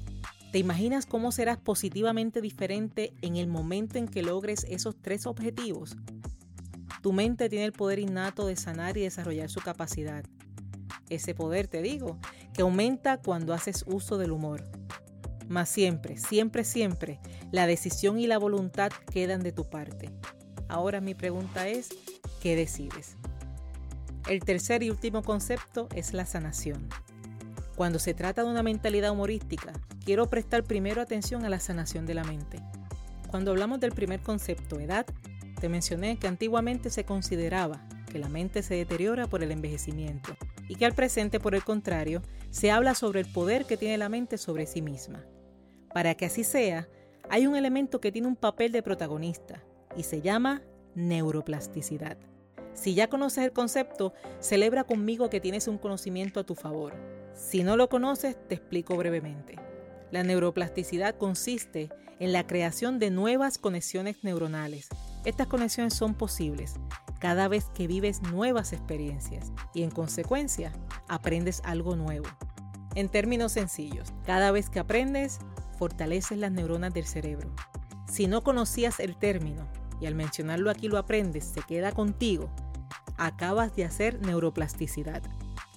¿Te 0.54 0.60
imaginas 0.60 1.06
cómo 1.06 1.34
serás 1.34 1.58
positivamente 1.58 2.40
diferente 2.40 3.12
en 3.22 3.36
el 3.36 3.48
momento 3.48 3.98
en 3.98 4.08
que 4.08 4.24
logres 4.24 4.66
esos 4.70 4.96
tres 5.02 5.26
objetivos? 5.26 5.98
Tu 7.02 7.12
mente 7.12 7.50
tiene 7.50 7.66
el 7.66 7.74
poder 7.74 8.00
innato 8.00 8.48
de 8.48 8.56
sanar 8.56 8.96
y 8.96 9.02
desarrollar 9.02 9.50
su 9.50 9.60
capacidad 9.60 10.24
ese 11.10 11.34
poder, 11.34 11.68
te 11.68 11.82
digo, 11.82 12.18
que 12.58 12.64
aumenta 12.64 13.18
cuando 13.18 13.54
haces 13.54 13.86
uso 13.86 14.18
del 14.18 14.32
humor. 14.32 14.64
Mas 15.48 15.70
siempre, 15.70 16.18
siempre, 16.18 16.64
siempre, 16.64 17.20
la 17.52 17.68
decisión 17.68 18.18
y 18.18 18.26
la 18.26 18.40
voluntad 18.40 18.92
quedan 19.12 19.44
de 19.44 19.52
tu 19.52 19.70
parte. 19.70 20.10
Ahora 20.68 21.00
mi 21.00 21.14
pregunta 21.14 21.68
es, 21.68 21.90
¿qué 22.42 22.56
decides? 22.56 23.16
El 24.28 24.40
tercer 24.40 24.82
y 24.82 24.90
último 24.90 25.22
concepto 25.22 25.88
es 25.94 26.14
la 26.14 26.26
sanación. 26.26 26.90
Cuando 27.76 28.00
se 28.00 28.16
trata 28.16 28.44
de 28.44 28.50
una 28.50 28.64
mentalidad 28.64 29.12
humorística, 29.12 29.72
quiero 30.04 30.28
prestar 30.28 30.64
primero 30.64 31.00
atención 31.00 31.46
a 31.46 31.50
la 31.50 31.60
sanación 31.60 32.08
de 32.08 32.16
la 32.16 32.24
mente. 32.24 32.60
Cuando 33.30 33.52
hablamos 33.52 33.80
del 33.80 33.92
primer 33.92 34.22
concepto, 34.22 34.80
edad, 34.80 35.06
te 35.62 35.70
mencioné 35.70 36.18
que 36.18 36.28
antiguamente 36.28 36.90
se 36.90 37.04
consideraba 37.04 37.88
que 38.12 38.18
la 38.18 38.30
mente 38.30 38.64
se 38.64 38.74
deteriora 38.74 39.28
por 39.28 39.44
el 39.44 39.52
envejecimiento 39.52 40.36
y 40.68 40.76
que 40.76 40.86
al 40.86 40.94
presente, 40.94 41.40
por 41.40 41.56
el 41.56 41.64
contrario, 41.64 42.22
se 42.50 42.72
habla 42.72 42.96
sobre 42.96 43.22
el 43.22 43.32
poder 43.32 43.66
que 43.66 43.78
tiene 43.78 43.98
la 43.98 44.10
mente 44.10 44.38
sobre 44.38 44.66
sí 44.66 44.82
misma. 44.82 45.26
Para 45.94 46.16
que 46.16 46.26
así 46.26 46.44
sea, 46.44 46.88
hay 47.30 47.48
un 47.48 47.56
elemento 47.56 48.00
que 48.00 48.12
tiene 48.12 48.28
un 48.28 48.36
papel 48.36 48.72
de 48.72 48.84
protagonista 48.84 49.64
y 49.96 50.04
se 50.04 50.22
llama 50.22 50.62
neuroplasticidad. 50.96 52.18
Si 52.74 52.94
ya 52.94 53.10
conoces 53.10 53.44
el 53.44 53.54
concepto, 53.54 54.14
celebra 54.40 54.84
conmigo 54.84 55.30
que 55.30 55.40
tienes 55.40 55.68
un 55.68 55.78
conocimiento 55.78 56.40
a 56.40 56.46
tu 56.46 56.56
favor. 56.56 56.94
Si 57.34 57.64
no 57.64 57.76
lo 57.76 57.90
conoces, 57.90 58.38
te 58.48 58.56
explico 58.56 58.96
brevemente. 58.96 59.56
La 60.12 60.24
neuroplasticidad 60.24 61.16
consiste 61.18 61.90
en 62.20 62.34
la 62.34 62.48
creación 62.48 63.00
de 63.00 63.10
nuevas 63.12 63.58
conexiones 63.58 64.24
neuronales. 64.24 64.90
Estas 65.26 65.48
conexiones 65.48 65.94
son 65.94 66.14
posibles 66.14 66.76
cada 67.20 67.48
vez 67.48 67.66
que 67.74 67.88
vives 67.88 68.22
nuevas 68.22 68.74
experiencias 68.74 69.52
y 69.74 69.84
en 69.84 69.92
consecuencia 69.92 70.72
aprendes 71.08 71.62
algo 71.64 71.96
nuevo. 71.96 72.28
En 72.96 73.10
términos 73.10 73.52
sencillos, 73.54 74.14
cada 74.26 74.52
vez 74.52 74.70
que 74.70 74.80
aprendes, 74.80 75.40
fortaleces 75.78 76.38
las 76.38 76.52
neuronas 76.52 76.94
del 76.94 77.06
cerebro. 77.06 77.54
Si 78.08 78.28
no 78.28 78.44
conocías 78.44 79.00
el 79.00 79.16
término 79.16 79.68
y 80.00 80.06
al 80.06 80.16
mencionarlo 80.16 80.70
aquí 80.72 80.88
lo 80.88 80.98
aprendes, 80.98 81.46
se 81.46 81.62
queda 81.62 81.92
contigo, 81.92 82.50
acabas 83.18 83.76
de 83.76 83.86
hacer 83.86 84.22
neuroplasticidad. 84.22 85.22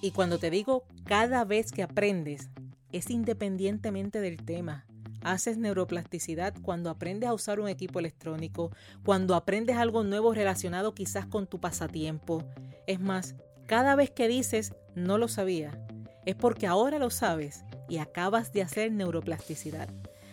Y 0.01 0.11
cuando 0.11 0.39
te 0.39 0.49
digo 0.49 0.83
cada 1.05 1.43
vez 1.43 1.71
que 1.71 1.83
aprendes, 1.83 2.49
es 2.91 3.09
independientemente 3.09 4.19
del 4.19 4.37
tema, 4.37 4.85
Haces 5.23 5.57
neuroplasticidad 5.57 6.53
cuando 6.61 6.89
aprendes 6.89 7.29
a 7.29 7.33
usar 7.33 7.59
un 7.59 7.67
equipo 7.67 7.99
electrónico, 7.99 8.71
cuando 9.03 9.35
aprendes 9.35 9.77
algo 9.77 10.03
nuevo 10.03 10.33
relacionado 10.33 10.93
quizás 10.93 11.25
con 11.25 11.47
tu 11.47 11.59
pasatiempo. 11.59 12.43
Es 12.87 12.99
más, 12.99 13.35
cada 13.67 13.95
vez 13.95 14.09
que 14.11 14.27
dices 14.27 14.73
no 14.95 15.17
lo 15.17 15.27
sabía, 15.27 15.79
es 16.25 16.35
porque 16.35 16.67
ahora 16.67 16.99
lo 16.99 17.09
sabes 17.09 17.63
y 17.87 17.97
acabas 17.97 18.51
de 18.53 18.61
hacer 18.61 18.91
neuroplasticidad. 18.91 19.89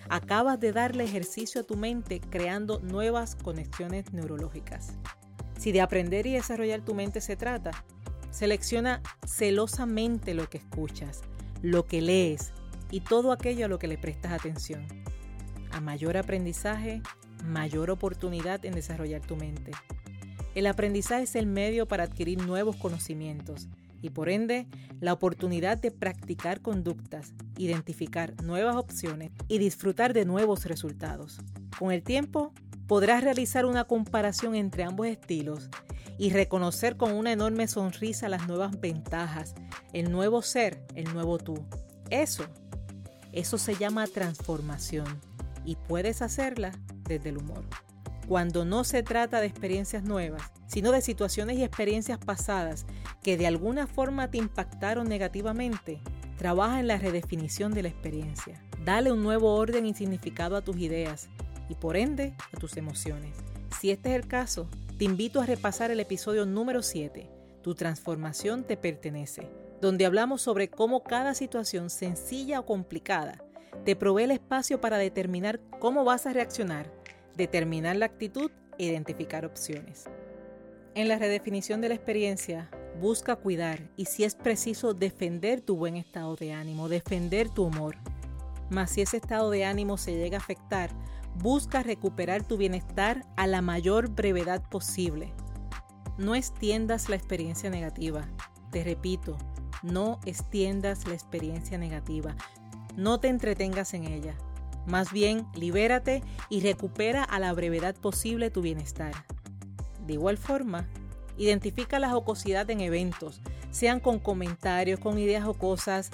Acabas 0.08 0.58
de 0.58 0.72
darle 0.72 1.04
ejercicio 1.04 1.60
a 1.60 1.64
tu 1.64 1.76
mente 1.76 2.20
creando 2.20 2.80
nuevas 2.80 3.36
conexiones 3.36 4.12
neurológicas. 4.12 4.94
Si 5.58 5.72
de 5.72 5.80
aprender 5.80 6.26
y 6.26 6.32
desarrollar 6.32 6.80
tu 6.80 6.94
mente 6.94 7.20
se 7.20 7.36
trata, 7.36 7.72
selecciona 8.30 9.02
celosamente 9.26 10.34
lo 10.34 10.48
que 10.48 10.58
escuchas, 10.58 11.22
lo 11.62 11.84
que 11.84 12.00
lees, 12.00 12.52
y 12.90 13.00
todo 13.00 13.32
aquello 13.32 13.66
a 13.66 13.68
lo 13.68 13.78
que 13.78 13.88
le 13.88 13.98
prestas 13.98 14.32
atención. 14.32 14.86
A 15.70 15.80
mayor 15.80 16.16
aprendizaje, 16.16 17.02
mayor 17.44 17.90
oportunidad 17.90 18.64
en 18.64 18.74
desarrollar 18.74 19.20
tu 19.20 19.36
mente. 19.36 19.72
El 20.54 20.66
aprendizaje 20.66 21.24
es 21.24 21.36
el 21.36 21.46
medio 21.46 21.86
para 21.86 22.04
adquirir 22.04 22.44
nuevos 22.44 22.76
conocimientos 22.76 23.68
y 24.00 24.10
por 24.10 24.28
ende 24.28 24.66
la 25.00 25.12
oportunidad 25.12 25.78
de 25.78 25.90
practicar 25.90 26.60
conductas, 26.60 27.32
identificar 27.56 28.34
nuevas 28.42 28.76
opciones 28.76 29.30
y 29.48 29.58
disfrutar 29.58 30.14
de 30.14 30.24
nuevos 30.24 30.64
resultados. 30.64 31.40
Con 31.78 31.92
el 31.92 32.02
tiempo 32.02 32.52
podrás 32.86 33.22
realizar 33.22 33.66
una 33.66 33.84
comparación 33.84 34.54
entre 34.54 34.84
ambos 34.84 35.06
estilos 35.06 35.68
y 36.16 36.30
reconocer 36.30 36.96
con 36.96 37.12
una 37.12 37.32
enorme 37.32 37.68
sonrisa 37.68 38.28
las 38.28 38.48
nuevas 38.48 38.80
ventajas, 38.80 39.54
el 39.92 40.10
nuevo 40.10 40.42
ser, 40.42 40.82
el 40.94 41.12
nuevo 41.12 41.38
tú. 41.38 41.64
Eso 42.10 42.44
eso 43.32 43.58
se 43.58 43.74
llama 43.74 44.06
transformación 44.06 45.20
y 45.64 45.76
puedes 45.76 46.22
hacerla 46.22 46.72
desde 47.04 47.30
el 47.30 47.38
humor. 47.38 47.64
Cuando 48.26 48.64
no 48.64 48.84
se 48.84 49.02
trata 49.02 49.40
de 49.40 49.46
experiencias 49.46 50.02
nuevas, 50.02 50.42
sino 50.66 50.92
de 50.92 51.00
situaciones 51.00 51.58
y 51.58 51.64
experiencias 51.64 52.18
pasadas 52.18 52.86
que 53.22 53.36
de 53.36 53.46
alguna 53.46 53.86
forma 53.86 54.30
te 54.30 54.38
impactaron 54.38 55.08
negativamente, 55.08 56.00
trabaja 56.36 56.78
en 56.78 56.86
la 56.86 56.98
redefinición 56.98 57.72
de 57.72 57.82
la 57.82 57.88
experiencia. 57.88 58.62
Dale 58.84 59.12
un 59.12 59.22
nuevo 59.22 59.54
orden 59.54 59.86
y 59.86 59.94
significado 59.94 60.56
a 60.56 60.62
tus 60.62 60.76
ideas 60.76 61.28
y 61.68 61.74
por 61.74 61.96
ende 61.96 62.34
a 62.52 62.58
tus 62.58 62.76
emociones. 62.76 63.36
Si 63.80 63.90
este 63.90 64.10
es 64.10 64.16
el 64.16 64.28
caso, 64.28 64.68
te 64.98 65.04
invito 65.04 65.40
a 65.40 65.46
repasar 65.46 65.90
el 65.90 66.00
episodio 66.00 66.46
número 66.46 66.82
7, 66.82 67.28
Tu 67.62 67.74
transformación 67.74 68.64
te 68.64 68.76
pertenece 68.76 69.67
donde 69.80 70.06
hablamos 70.06 70.42
sobre 70.42 70.68
cómo 70.68 71.02
cada 71.02 71.34
situación 71.34 71.90
sencilla 71.90 72.60
o 72.60 72.66
complicada 72.66 73.44
te 73.84 73.96
provee 73.96 74.24
el 74.24 74.32
espacio 74.32 74.80
para 74.80 74.98
determinar 74.98 75.60
cómo 75.78 76.04
vas 76.04 76.26
a 76.26 76.32
reaccionar, 76.32 76.92
determinar 77.36 77.96
la 77.96 78.06
actitud 78.06 78.50
e 78.78 78.84
identificar 78.84 79.46
opciones. 79.46 80.04
En 80.94 81.08
la 81.08 81.18
redefinición 81.18 81.80
de 81.80 81.88
la 81.88 81.94
experiencia, 81.94 82.70
busca 83.00 83.36
cuidar 83.36 83.88
y 83.96 84.06
si 84.06 84.24
es 84.24 84.34
preciso 84.34 84.94
defender 84.94 85.60
tu 85.60 85.76
buen 85.76 85.96
estado 85.96 86.34
de 86.36 86.52
ánimo, 86.52 86.88
defender 86.88 87.48
tu 87.48 87.64
humor. 87.64 87.96
Mas 88.70 88.90
si 88.90 89.02
ese 89.02 89.16
estado 89.16 89.50
de 89.50 89.64
ánimo 89.64 89.96
se 89.96 90.16
llega 90.16 90.38
a 90.38 90.40
afectar, 90.40 90.90
busca 91.36 91.82
recuperar 91.82 92.42
tu 92.42 92.56
bienestar 92.56 93.24
a 93.36 93.46
la 93.46 93.62
mayor 93.62 94.10
brevedad 94.10 94.68
posible. 94.68 95.32
No 96.18 96.34
extiendas 96.34 97.08
la 97.08 97.16
experiencia 97.16 97.70
negativa. 97.70 98.28
Te 98.72 98.82
repito, 98.82 99.38
no 99.82 100.20
extiendas 100.24 101.06
la 101.06 101.14
experiencia 101.14 101.78
negativa. 101.78 102.36
no 102.96 103.20
te 103.20 103.28
entretengas 103.28 103.94
en 103.94 104.04
ella. 104.04 104.34
Más 104.86 105.12
bien, 105.12 105.46
libérate 105.54 106.22
y 106.48 106.60
recupera 106.60 107.22
a 107.22 107.38
la 107.38 107.52
brevedad 107.52 107.94
posible 107.94 108.50
tu 108.50 108.60
bienestar. 108.60 109.12
De 110.04 110.14
igual 110.14 110.36
forma, 110.36 110.88
identifica 111.36 111.98
la 111.98 112.10
jocosidad 112.10 112.68
en 112.70 112.80
eventos, 112.80 113.40
sean 113.70 114.00
con 114.00 114.18
comentarios, 114.18 114.98
con 114.98 115.18
ideas 115.18 115.44
jocosas. 115.44 116.10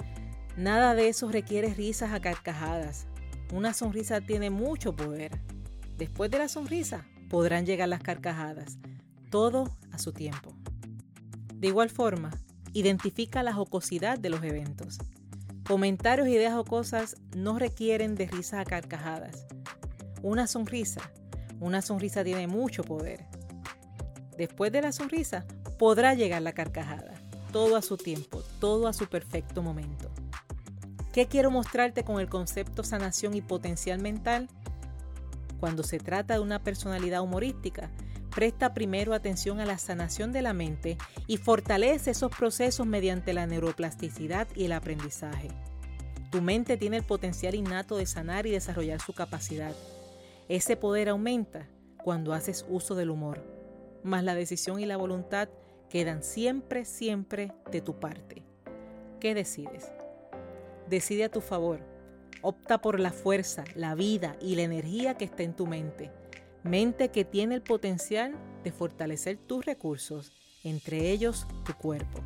Nada 0.57 0.93
de 0.93 1.07
eso 1.07 1.31
requiere 1.31 1.73
risas 1.73 2.11
a 2.11 2.19
carcajadas. 2.19 3.07
Una 3.53 3.73
sonrisa 3.73 4.21
tiene 4.21 4.49
mucho 4.49 4.95
poder. 4.95 5.39
Después 5.97 6.29
de 6.29 6.39
la 6.39 6.49
sonrisa 6.49 7.05
podrán 7.29 7.65
llegar 7.65 7.89
las 7.89 8.03
carcajadas. 8.03 8.77
Todo 9.31 9.69
a 9.91 9.97
su 9.97 10.11
tiempo. 10.11 10.53
De 11.55 11.67
igual 11.67 11.89
forma, 11.89 12.31
identifica 12.75 13.41
la 13.41 13.53
jocosidad 13.53 14.19
de 14.19 14.29
los 14.29 14.43
eventos. 14.43 14.97
Comentarios, 15.65 16.27
ideas 16.27 16.55
o 16.55 16.65
cosas 16.65 17.15
no 17.33 17.57
requieren 17.57 18.15
de 18.15 18.27
risas 18.27 18.59
a 18.59 18.65
carcajadas. 18.65 19.47
Una 20.21 20.45
sonrisa, 20.45 21.09
una 21.61 21.81
sonrisa 21.81 22.25
tiene 22.25 22.47
mucho 22.47 22.83
poder. 22.83 23.25
Después 24.37 24.73
de 24.73 24.81
la 24.81 24.91
sonrisa 24.91 25.45
podrá 25.79 26.15
llegar 26.15 26.41
la 26.41 26.51
carcajada, 26.51 27.13
todo 27.53 27.77
a 27.77 27.81
su 27.81 27.95
tiempo, 27.95 28.43
todo 28.59 28.89
a 28.89 28.93
su 28.93 29.07
perfecto 29.07 29.61
momento. 29.63 30.11
¿Qué 31.13 31.27
quiero 31.27 31.51
mostrarte 31.51 32.03
con 32.03 32.19
el 32.19 32.27
concepto 32.27 32.83
sanación 32.83 33.35
y 33.35 33.41
potencial 33.41 34.01
mental? 34.01 34.49
Cuando 35.61 35.83
se 35.83 35.97
trata 35.97 36.33
de 36.33 36.41
una 36.41 36.61
personalidad 36.61 37.21
humorística, 37.21 37.89
Presta 38.35 38.73
primero 38.73 39.13
atención 39.13 39.61
a 39.61 39.65
la 39.65 39.77
sanación 39.77 40.33
de 40.33 40.41
la 40.41 40.51
mente 40.51 40.97
y 41.25 41.37
fortalece 41.37 42.11
esos 42.11 42.35
procesos 42.35 42.85
mediante 42.85 43.31
la 43.31 43.47
neuroplasticidad 43.47 44.49
y 44.53 44.65
el 44.65 44.73
aprendizaje. 44.73 45.47
Tu 46.31 46.41
mente 46.41 46.75
tiene 46.75 46.97
el 46.97 47.03
potencial 47.03 47.55
innato 47.55 47.95
de 47.95 48.05
sanar 48.05 48.45
y 48.45 48.51
desarrollar 48.51 48.99
su 48.99 49.13
capacidad. 49.13 49.73
Ese 50.49 50.75
poder 50.75 51.07
aumenta 51.07 51.69
cuando 52.03 52.33
haces 52.33 52.65
uso 52.67 52.93
del 52.93 53.09
humor, 53.09 53.41
mas 54.03 54.25
la 54.25 54.35
decisión 54.35 54.81
y 54.81 54.85
la 54.85 54.97
voluntad 54.97 55.47
quedan 55.89 56.21
siempre, 56.21 56.83
siempre 56.83 57.53
de 57.71 57.79
tu 57.79 58.01
parte. 58.01 58.43
¿Qué 59.21 59.33
decides? 59.33 59.89
Decide 60.89 61.23
a 61.23 61.31
tu 61.31 61.39
favor. 61.39 61.79
Opta 62.41 62.81
por 62.81 62.99
la 62.99 63.13
fuerza, 63.13 63.63
la 63.75 63.95
vida 63.95 64.35
y 64.41 64.55
la 64.55 64.63
energía 64.63 65.15
que 65.15 65.23
está 65.23 65.43
en 65.43 65.55
tu 65.55 65.67
mente 65.67 66.11
mente 66.65 67.09
que 67.09 67.23
tiene 67.23 67.55
el 67.55 67.61
potencial 67.61 68.35
de 68.63 68.71
fortalecer 68.71 69.37
tus 69.37 69.65
recursos, 69.65 70.31
entre 70.63 71.11
ellos 71.11 71.47
tu 71.63 71.73
cuerpo. 71.73 72.21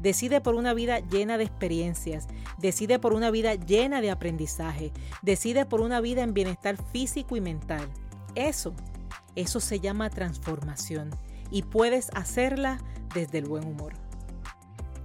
Decide 0.00 0.40
por 0.40 0.54
una 0.54 0.74
vida 0.74 1.00
llena 1.00 1.38
de 1.38 1.44
experiencias, 1.44 2.26
decide 2.58 2.98
por 2.98 3.12
una 3.12 3.30
vida 3.30 3.54
llena 3.54 4.00
de 4.00 4.10
aprendizaje, 4.10 4.92
decide 5.22 5.66
por 5.66 5.80
una 5.80 6.00
vida 6.00 6.22
en 6.22 6.34
bienestar 6.34 6.76
físico 6.90 7.36
y 7.36 7.40
mental. 7.40 7.88
Eso, 8.34 8.74
eso 9.36 9.60
se 9.60 9.78
llama 9.78 10.10
transformación 10.10 11.10
y 11.50 11.62
puedes 11.62 12.10
hacerla 12.14 12.78
desde 13.14 13.38
el 13.38 13.44
buen 13.44 13.64
humor. 13.64 13.92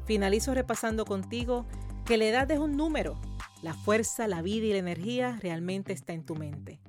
Finalizo 0.05 0.53
repasando 0.53 1.05
contigo 1.05 1.65
que 2.05 2.17
la 2.17 2.25
edad 2.25 2.49
es 2.51 2.59
un 2.59 2.75
número. 2.75 3.19
La 3.61 3.73
fuerza, 3.73 4.27
la 4.27 4.41
vida 4.41 4.65
y 4.65 4.71
la 4.71 4.79
energía 4.79 5.37
realmente 5.41 5.93
está 5.93 6.13
en 6.13 6.25
tu 6.25 6.35
mente. 6.35 6.79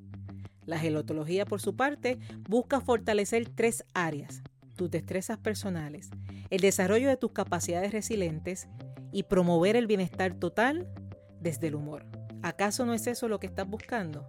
La 0.67 0.79
gelotología, 0.79 1.45
por 1.45 1.61
su 1.61 1.77
parte, 1.77 2.19
busca 2.49 2.81
fortalecer 2.81 3.49
tres 3.49 3.85
áreas, 3.95 4.43
tus 4.77 4.91
destrezas 4.91 5.39
personales, 5.39 6.11
el 6.51 6.61
desarrollo 6.61 7.09
de 7.09 7.17
tus 7.17 7.33
capacidades 7.33 7.93
resilientes 7.93 8.69
y 9.13 9.25
promover 9.25 9.77
el 9.77 9.87
bienestar 9.87 10.35
total 10.35 10.89
desde 11.41 11.69
el 11.69 11.75
humor. 11.75 12.07
¿Acaso 12.43 12.87
no 12.87 12.95
es 12.95 13.07
eso 13.07 13.29
lo 13.29 13.41
que 13.41 13.47
estás 13.47 13.69
buscando? 13.69 14.27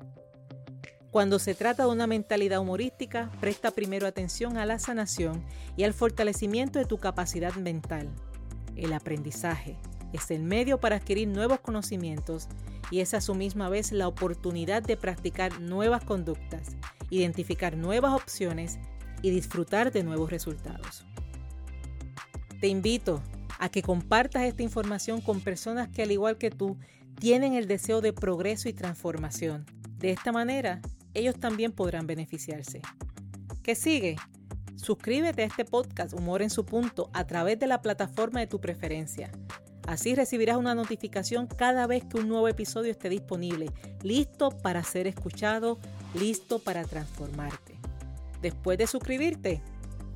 Cuando 1.11 1.39
se 1.39 1.55
trata 1.55 1.83
de 1.83 1.91
una 1.91 2.07
mentalidad 2.07 2.59
humorística, 2.59 3.31
presta 3.41 3.71
primero 3.71 4.07
atención 4.07 4.57
a 4.57 4.65
la 4.65 4.79
sanación 4.79 5.45
y 5.75 5.83
al 5.83 5.93
fortalecimiento 5.93 6.79
de 6.79 6.85
tu 6.85 6.97
capacidad 6.97 7.53
mental. 7.55 8.09
El 8.77 8.93
aprendizaje 8.93 9.77
es 10.13 10.31
el 10.31 10.43
medio 10.43 10.79
para 10.79 10.97
adquirir 10.97 11.27
nuevos 11.27 11.59
conocimientos 11.59 12.47
y 12.89 12.99
es 12.99 13.13
a 13.13 13.21
su 13.21 13.35
misma 13.35 13.69
vez 13.69 13.91
la 13.91 14.07
oportunidad 14.07 14.83
de 14.83 14.97
practicar 14.97 15.61
nuevas 15.61 16.03
conductas, 16.03 16.75
identificar 17.09 17.77
nuevas 17.77 18.13
opciones 18.13 18.79
y 19.21 19.29
disfrutar 19.29 19.91
de 19.91 20.03
nuevos 20.03 20.29
resultados. 20.29 21.05
Te 22.59 22.67
invito 22.67 23.21
a 23.59 23.69
que 23.69 23.81
compartas 23.81 24.43
esta 24.43 24.63
información 24.63 25.21
con 25.21 25.39
personas 25.41 25.89
que 25.89 26.03
al 26.03 26.11
igual 26.11 26.37
que 26.37 26.51
tú 26.51 26.77
tienen 27.19 27.53
el 27.53 27.67
deseo 27.67 28.01
de 28.01 28.13
progreso 28.13 28.67
y 28.69 28.73
transformación. 28.73 29.65
De 29.99 30.11
esta 30.11 30.31
manera, 30.31 30.81
ellos 31.13 31.39
también 31.39 31.71
podrán 31.71 32.07
beneficiarse. 32.07 32.81
¿Qué 33.61 33.75
sigue? 33.75 34.15
Suscríbete 34.75 35.43
a 35.43 35.45
este 35.45 35.63
podcast 35.63 36.13
Humor 36.13 36.41
en 36.41 36.49
su 36.49 36.65
punto 36.65 37.11
a 37.13 37.27
través 37.27 37.59
de 37.59 37.67
la 37.67 37.83
plataforma 37.83 38.39
de 38.39 38.47
tu 38.47 38.59
preferencia. 38.59 39.31
Así 39.87 40.15
recibirás 40.15 40.57
una 40.57 40.75
notificación 40.75 41.47
cada 41.47 41.87
vez 41.87 42.03
que 42.03 42.17
un 42.17 42.27
nuevo 42.27 42.47
episodio 42.47 42.91
esté 42.91 43.09
disponible, 43.09 43.71
listo 44.03 44.51
para 44.51 44.83
ser 44.83 45.07
escuchado, 45.07 45.79
listo 46.13 46.59
para 46.59 46.83
transformarte. 46.83 47.79
Después 48.41 48.77
de 48.77 48.87
suscribirte, 48.87 49.61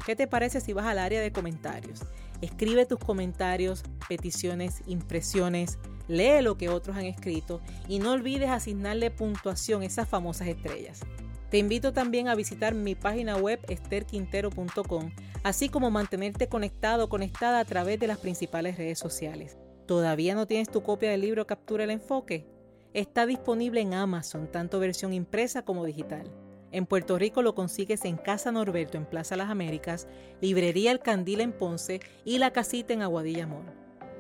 ¿qué 0.05 0.15
te 0.15 0.27
parece 0.27 0.61
si 0.61 0.73
vas 0.73 0.85
al 0.85 0.99
área 0.99 1.21
de 1.21 1.31
comentarios? 1.31 2.01
Escribe 2.41 2.85
tus 2.85 2.99
comentarios, 2.99 3.83
peticiones, 4.07 4.81
impresiones, 4.87 5.79
lee 6.07 6.41
lo 6.41 6.57
que 6.57 6.69
otros 6.69 6.97
han 6.97 7.05
escrito 7.05 7.61
y 7.87 7.99
no 7.99 8.11
olvides 8.11 8.49
asignarle 8.49 9.09
puntuación 9.09 9.81
a 9.81 9.85
esas 9.85 10.07
famosas 10.07 10.47
estrellas. 10.47 11.01
Te 11.49 11.57
invito 11.59 11.93
también 11.93 12.27
a 12.27 12.35
visitar 12.35 12.73
mi 12.73 12.95
página 12.95 13.37
web 13.37 13.59
esterquintero.com, 13.67 15.11
así 15.43 15.69
como 15.69 15.91
mantenerte 15.91 16.47
conectado 16.47 17.05
o 17.05 17.09
conectada 17.09 17.59
a 17.59 17.65
través 17.65 17.99
de 17.99 18.07
las 18.07 18.17
principales 18.17 18.77
redes 18.77 18.99
sociales. 18.99 19.57
¿Todavía 19.85 20.33
no 20.33 20.47
tienes 20.47 20.69
tu 20.69 20.81
copia 20.81 21.11
del 21.11 21.21
libro 21.21 21.45
Captura 21.45 21.83
el 21.83 21.91
Enfoque? 21.91 22.47
Está 22.93 23.25
disponible 23.25 23.81
en 23.81 23.93
Amazon, 23.93 24.51
tanto 24.51 24.79
versión 24.79 25.13
impresa 25.13 25.63
como 25.63 25.85
digital. 25.85 26.31
En 26.71 26.87
Puerto 26.87 27.17
Rico 27.19 27.41
lo 27.41 27.53
consigues 27.53 28.03
en 28.05 28.17
Casa 28.17 28.51
Norberto 28.51 28.97
en 28.97 29.05
Plaza 29.05 29.35
Las 29.35 29.49
Américas, 29.49 30.07
Librería 30.41 30.91
El 30.91 30.99
Candil 30.99 31.41
en 31.41 31.53
Ponce 31.53 32.01
y 32.25 32.39
La 32.39 32.51
Casita 32.51 32.93
en 32.93 33.03
Aguadilla 33.03 33.45
Mall. 33.47 33.71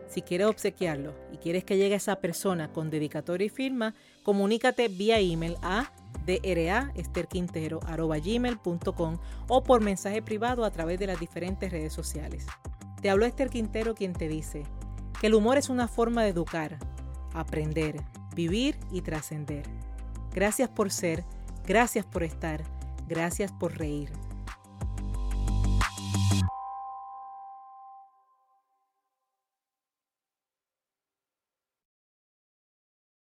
Si 0.07 0.21
quieres 0.21 0.47
obsequiarlo 0.47 1.15
y 1.33 1.37
quieres 1.37 1.63
que 1.63 1.77
llegue 1.77 1.95
a 1.95 1.97
esa 1.97 2.17
persona 2.17 2.71
con 2.71 2.91
dedicatoria 2.91 3.47
y 3.47 3.49
firma, 3.49 3.95
comunícate 4.23 4.87
vía 4.87 5.19
email 5.19 5.57
a 5.63 5.91
draesterquintero.com 6.25 9.17
o 9.47 9.63
por 9.63 9.81
mensaje 9.81 10.21
privado 10.21 10.65
a 10.65 10.71
través 10.71 10.99
de 10.99 11.07
las 11.07 11.19
diferentes 11.19 11.71
redes 11.71 11.93
sociales. 11.93 12.45
Te 13.01 13.09
habló 13.09 13.25
Esther 13.25 13.49
Quintero 13.49 13.95
quien 13.95 14.13
te 14.13 14.27
dice 14.27 14.63
que 15.19 15.27
el 15.27 15.35
humor 15.35 15.57
es 15.57 15.69
una 15.69 15.87
forma 15.87 16.23
de 16.23 16.29
educar, 16.29 16.77
aprender, 17.33 18.01
vivir 18.35 18.77
y 18.91 19.01
trascender. 19.01 19.65
Gracias 20.33 20.69
por 20.69 20.91
ser, 20.91 21.23
gracias 21.65 22.05
por 22.05 22.23
estar, 22.23 22.63
gracias 23.07 23.51
por 23.51 23.77
reír. 23.77 24.11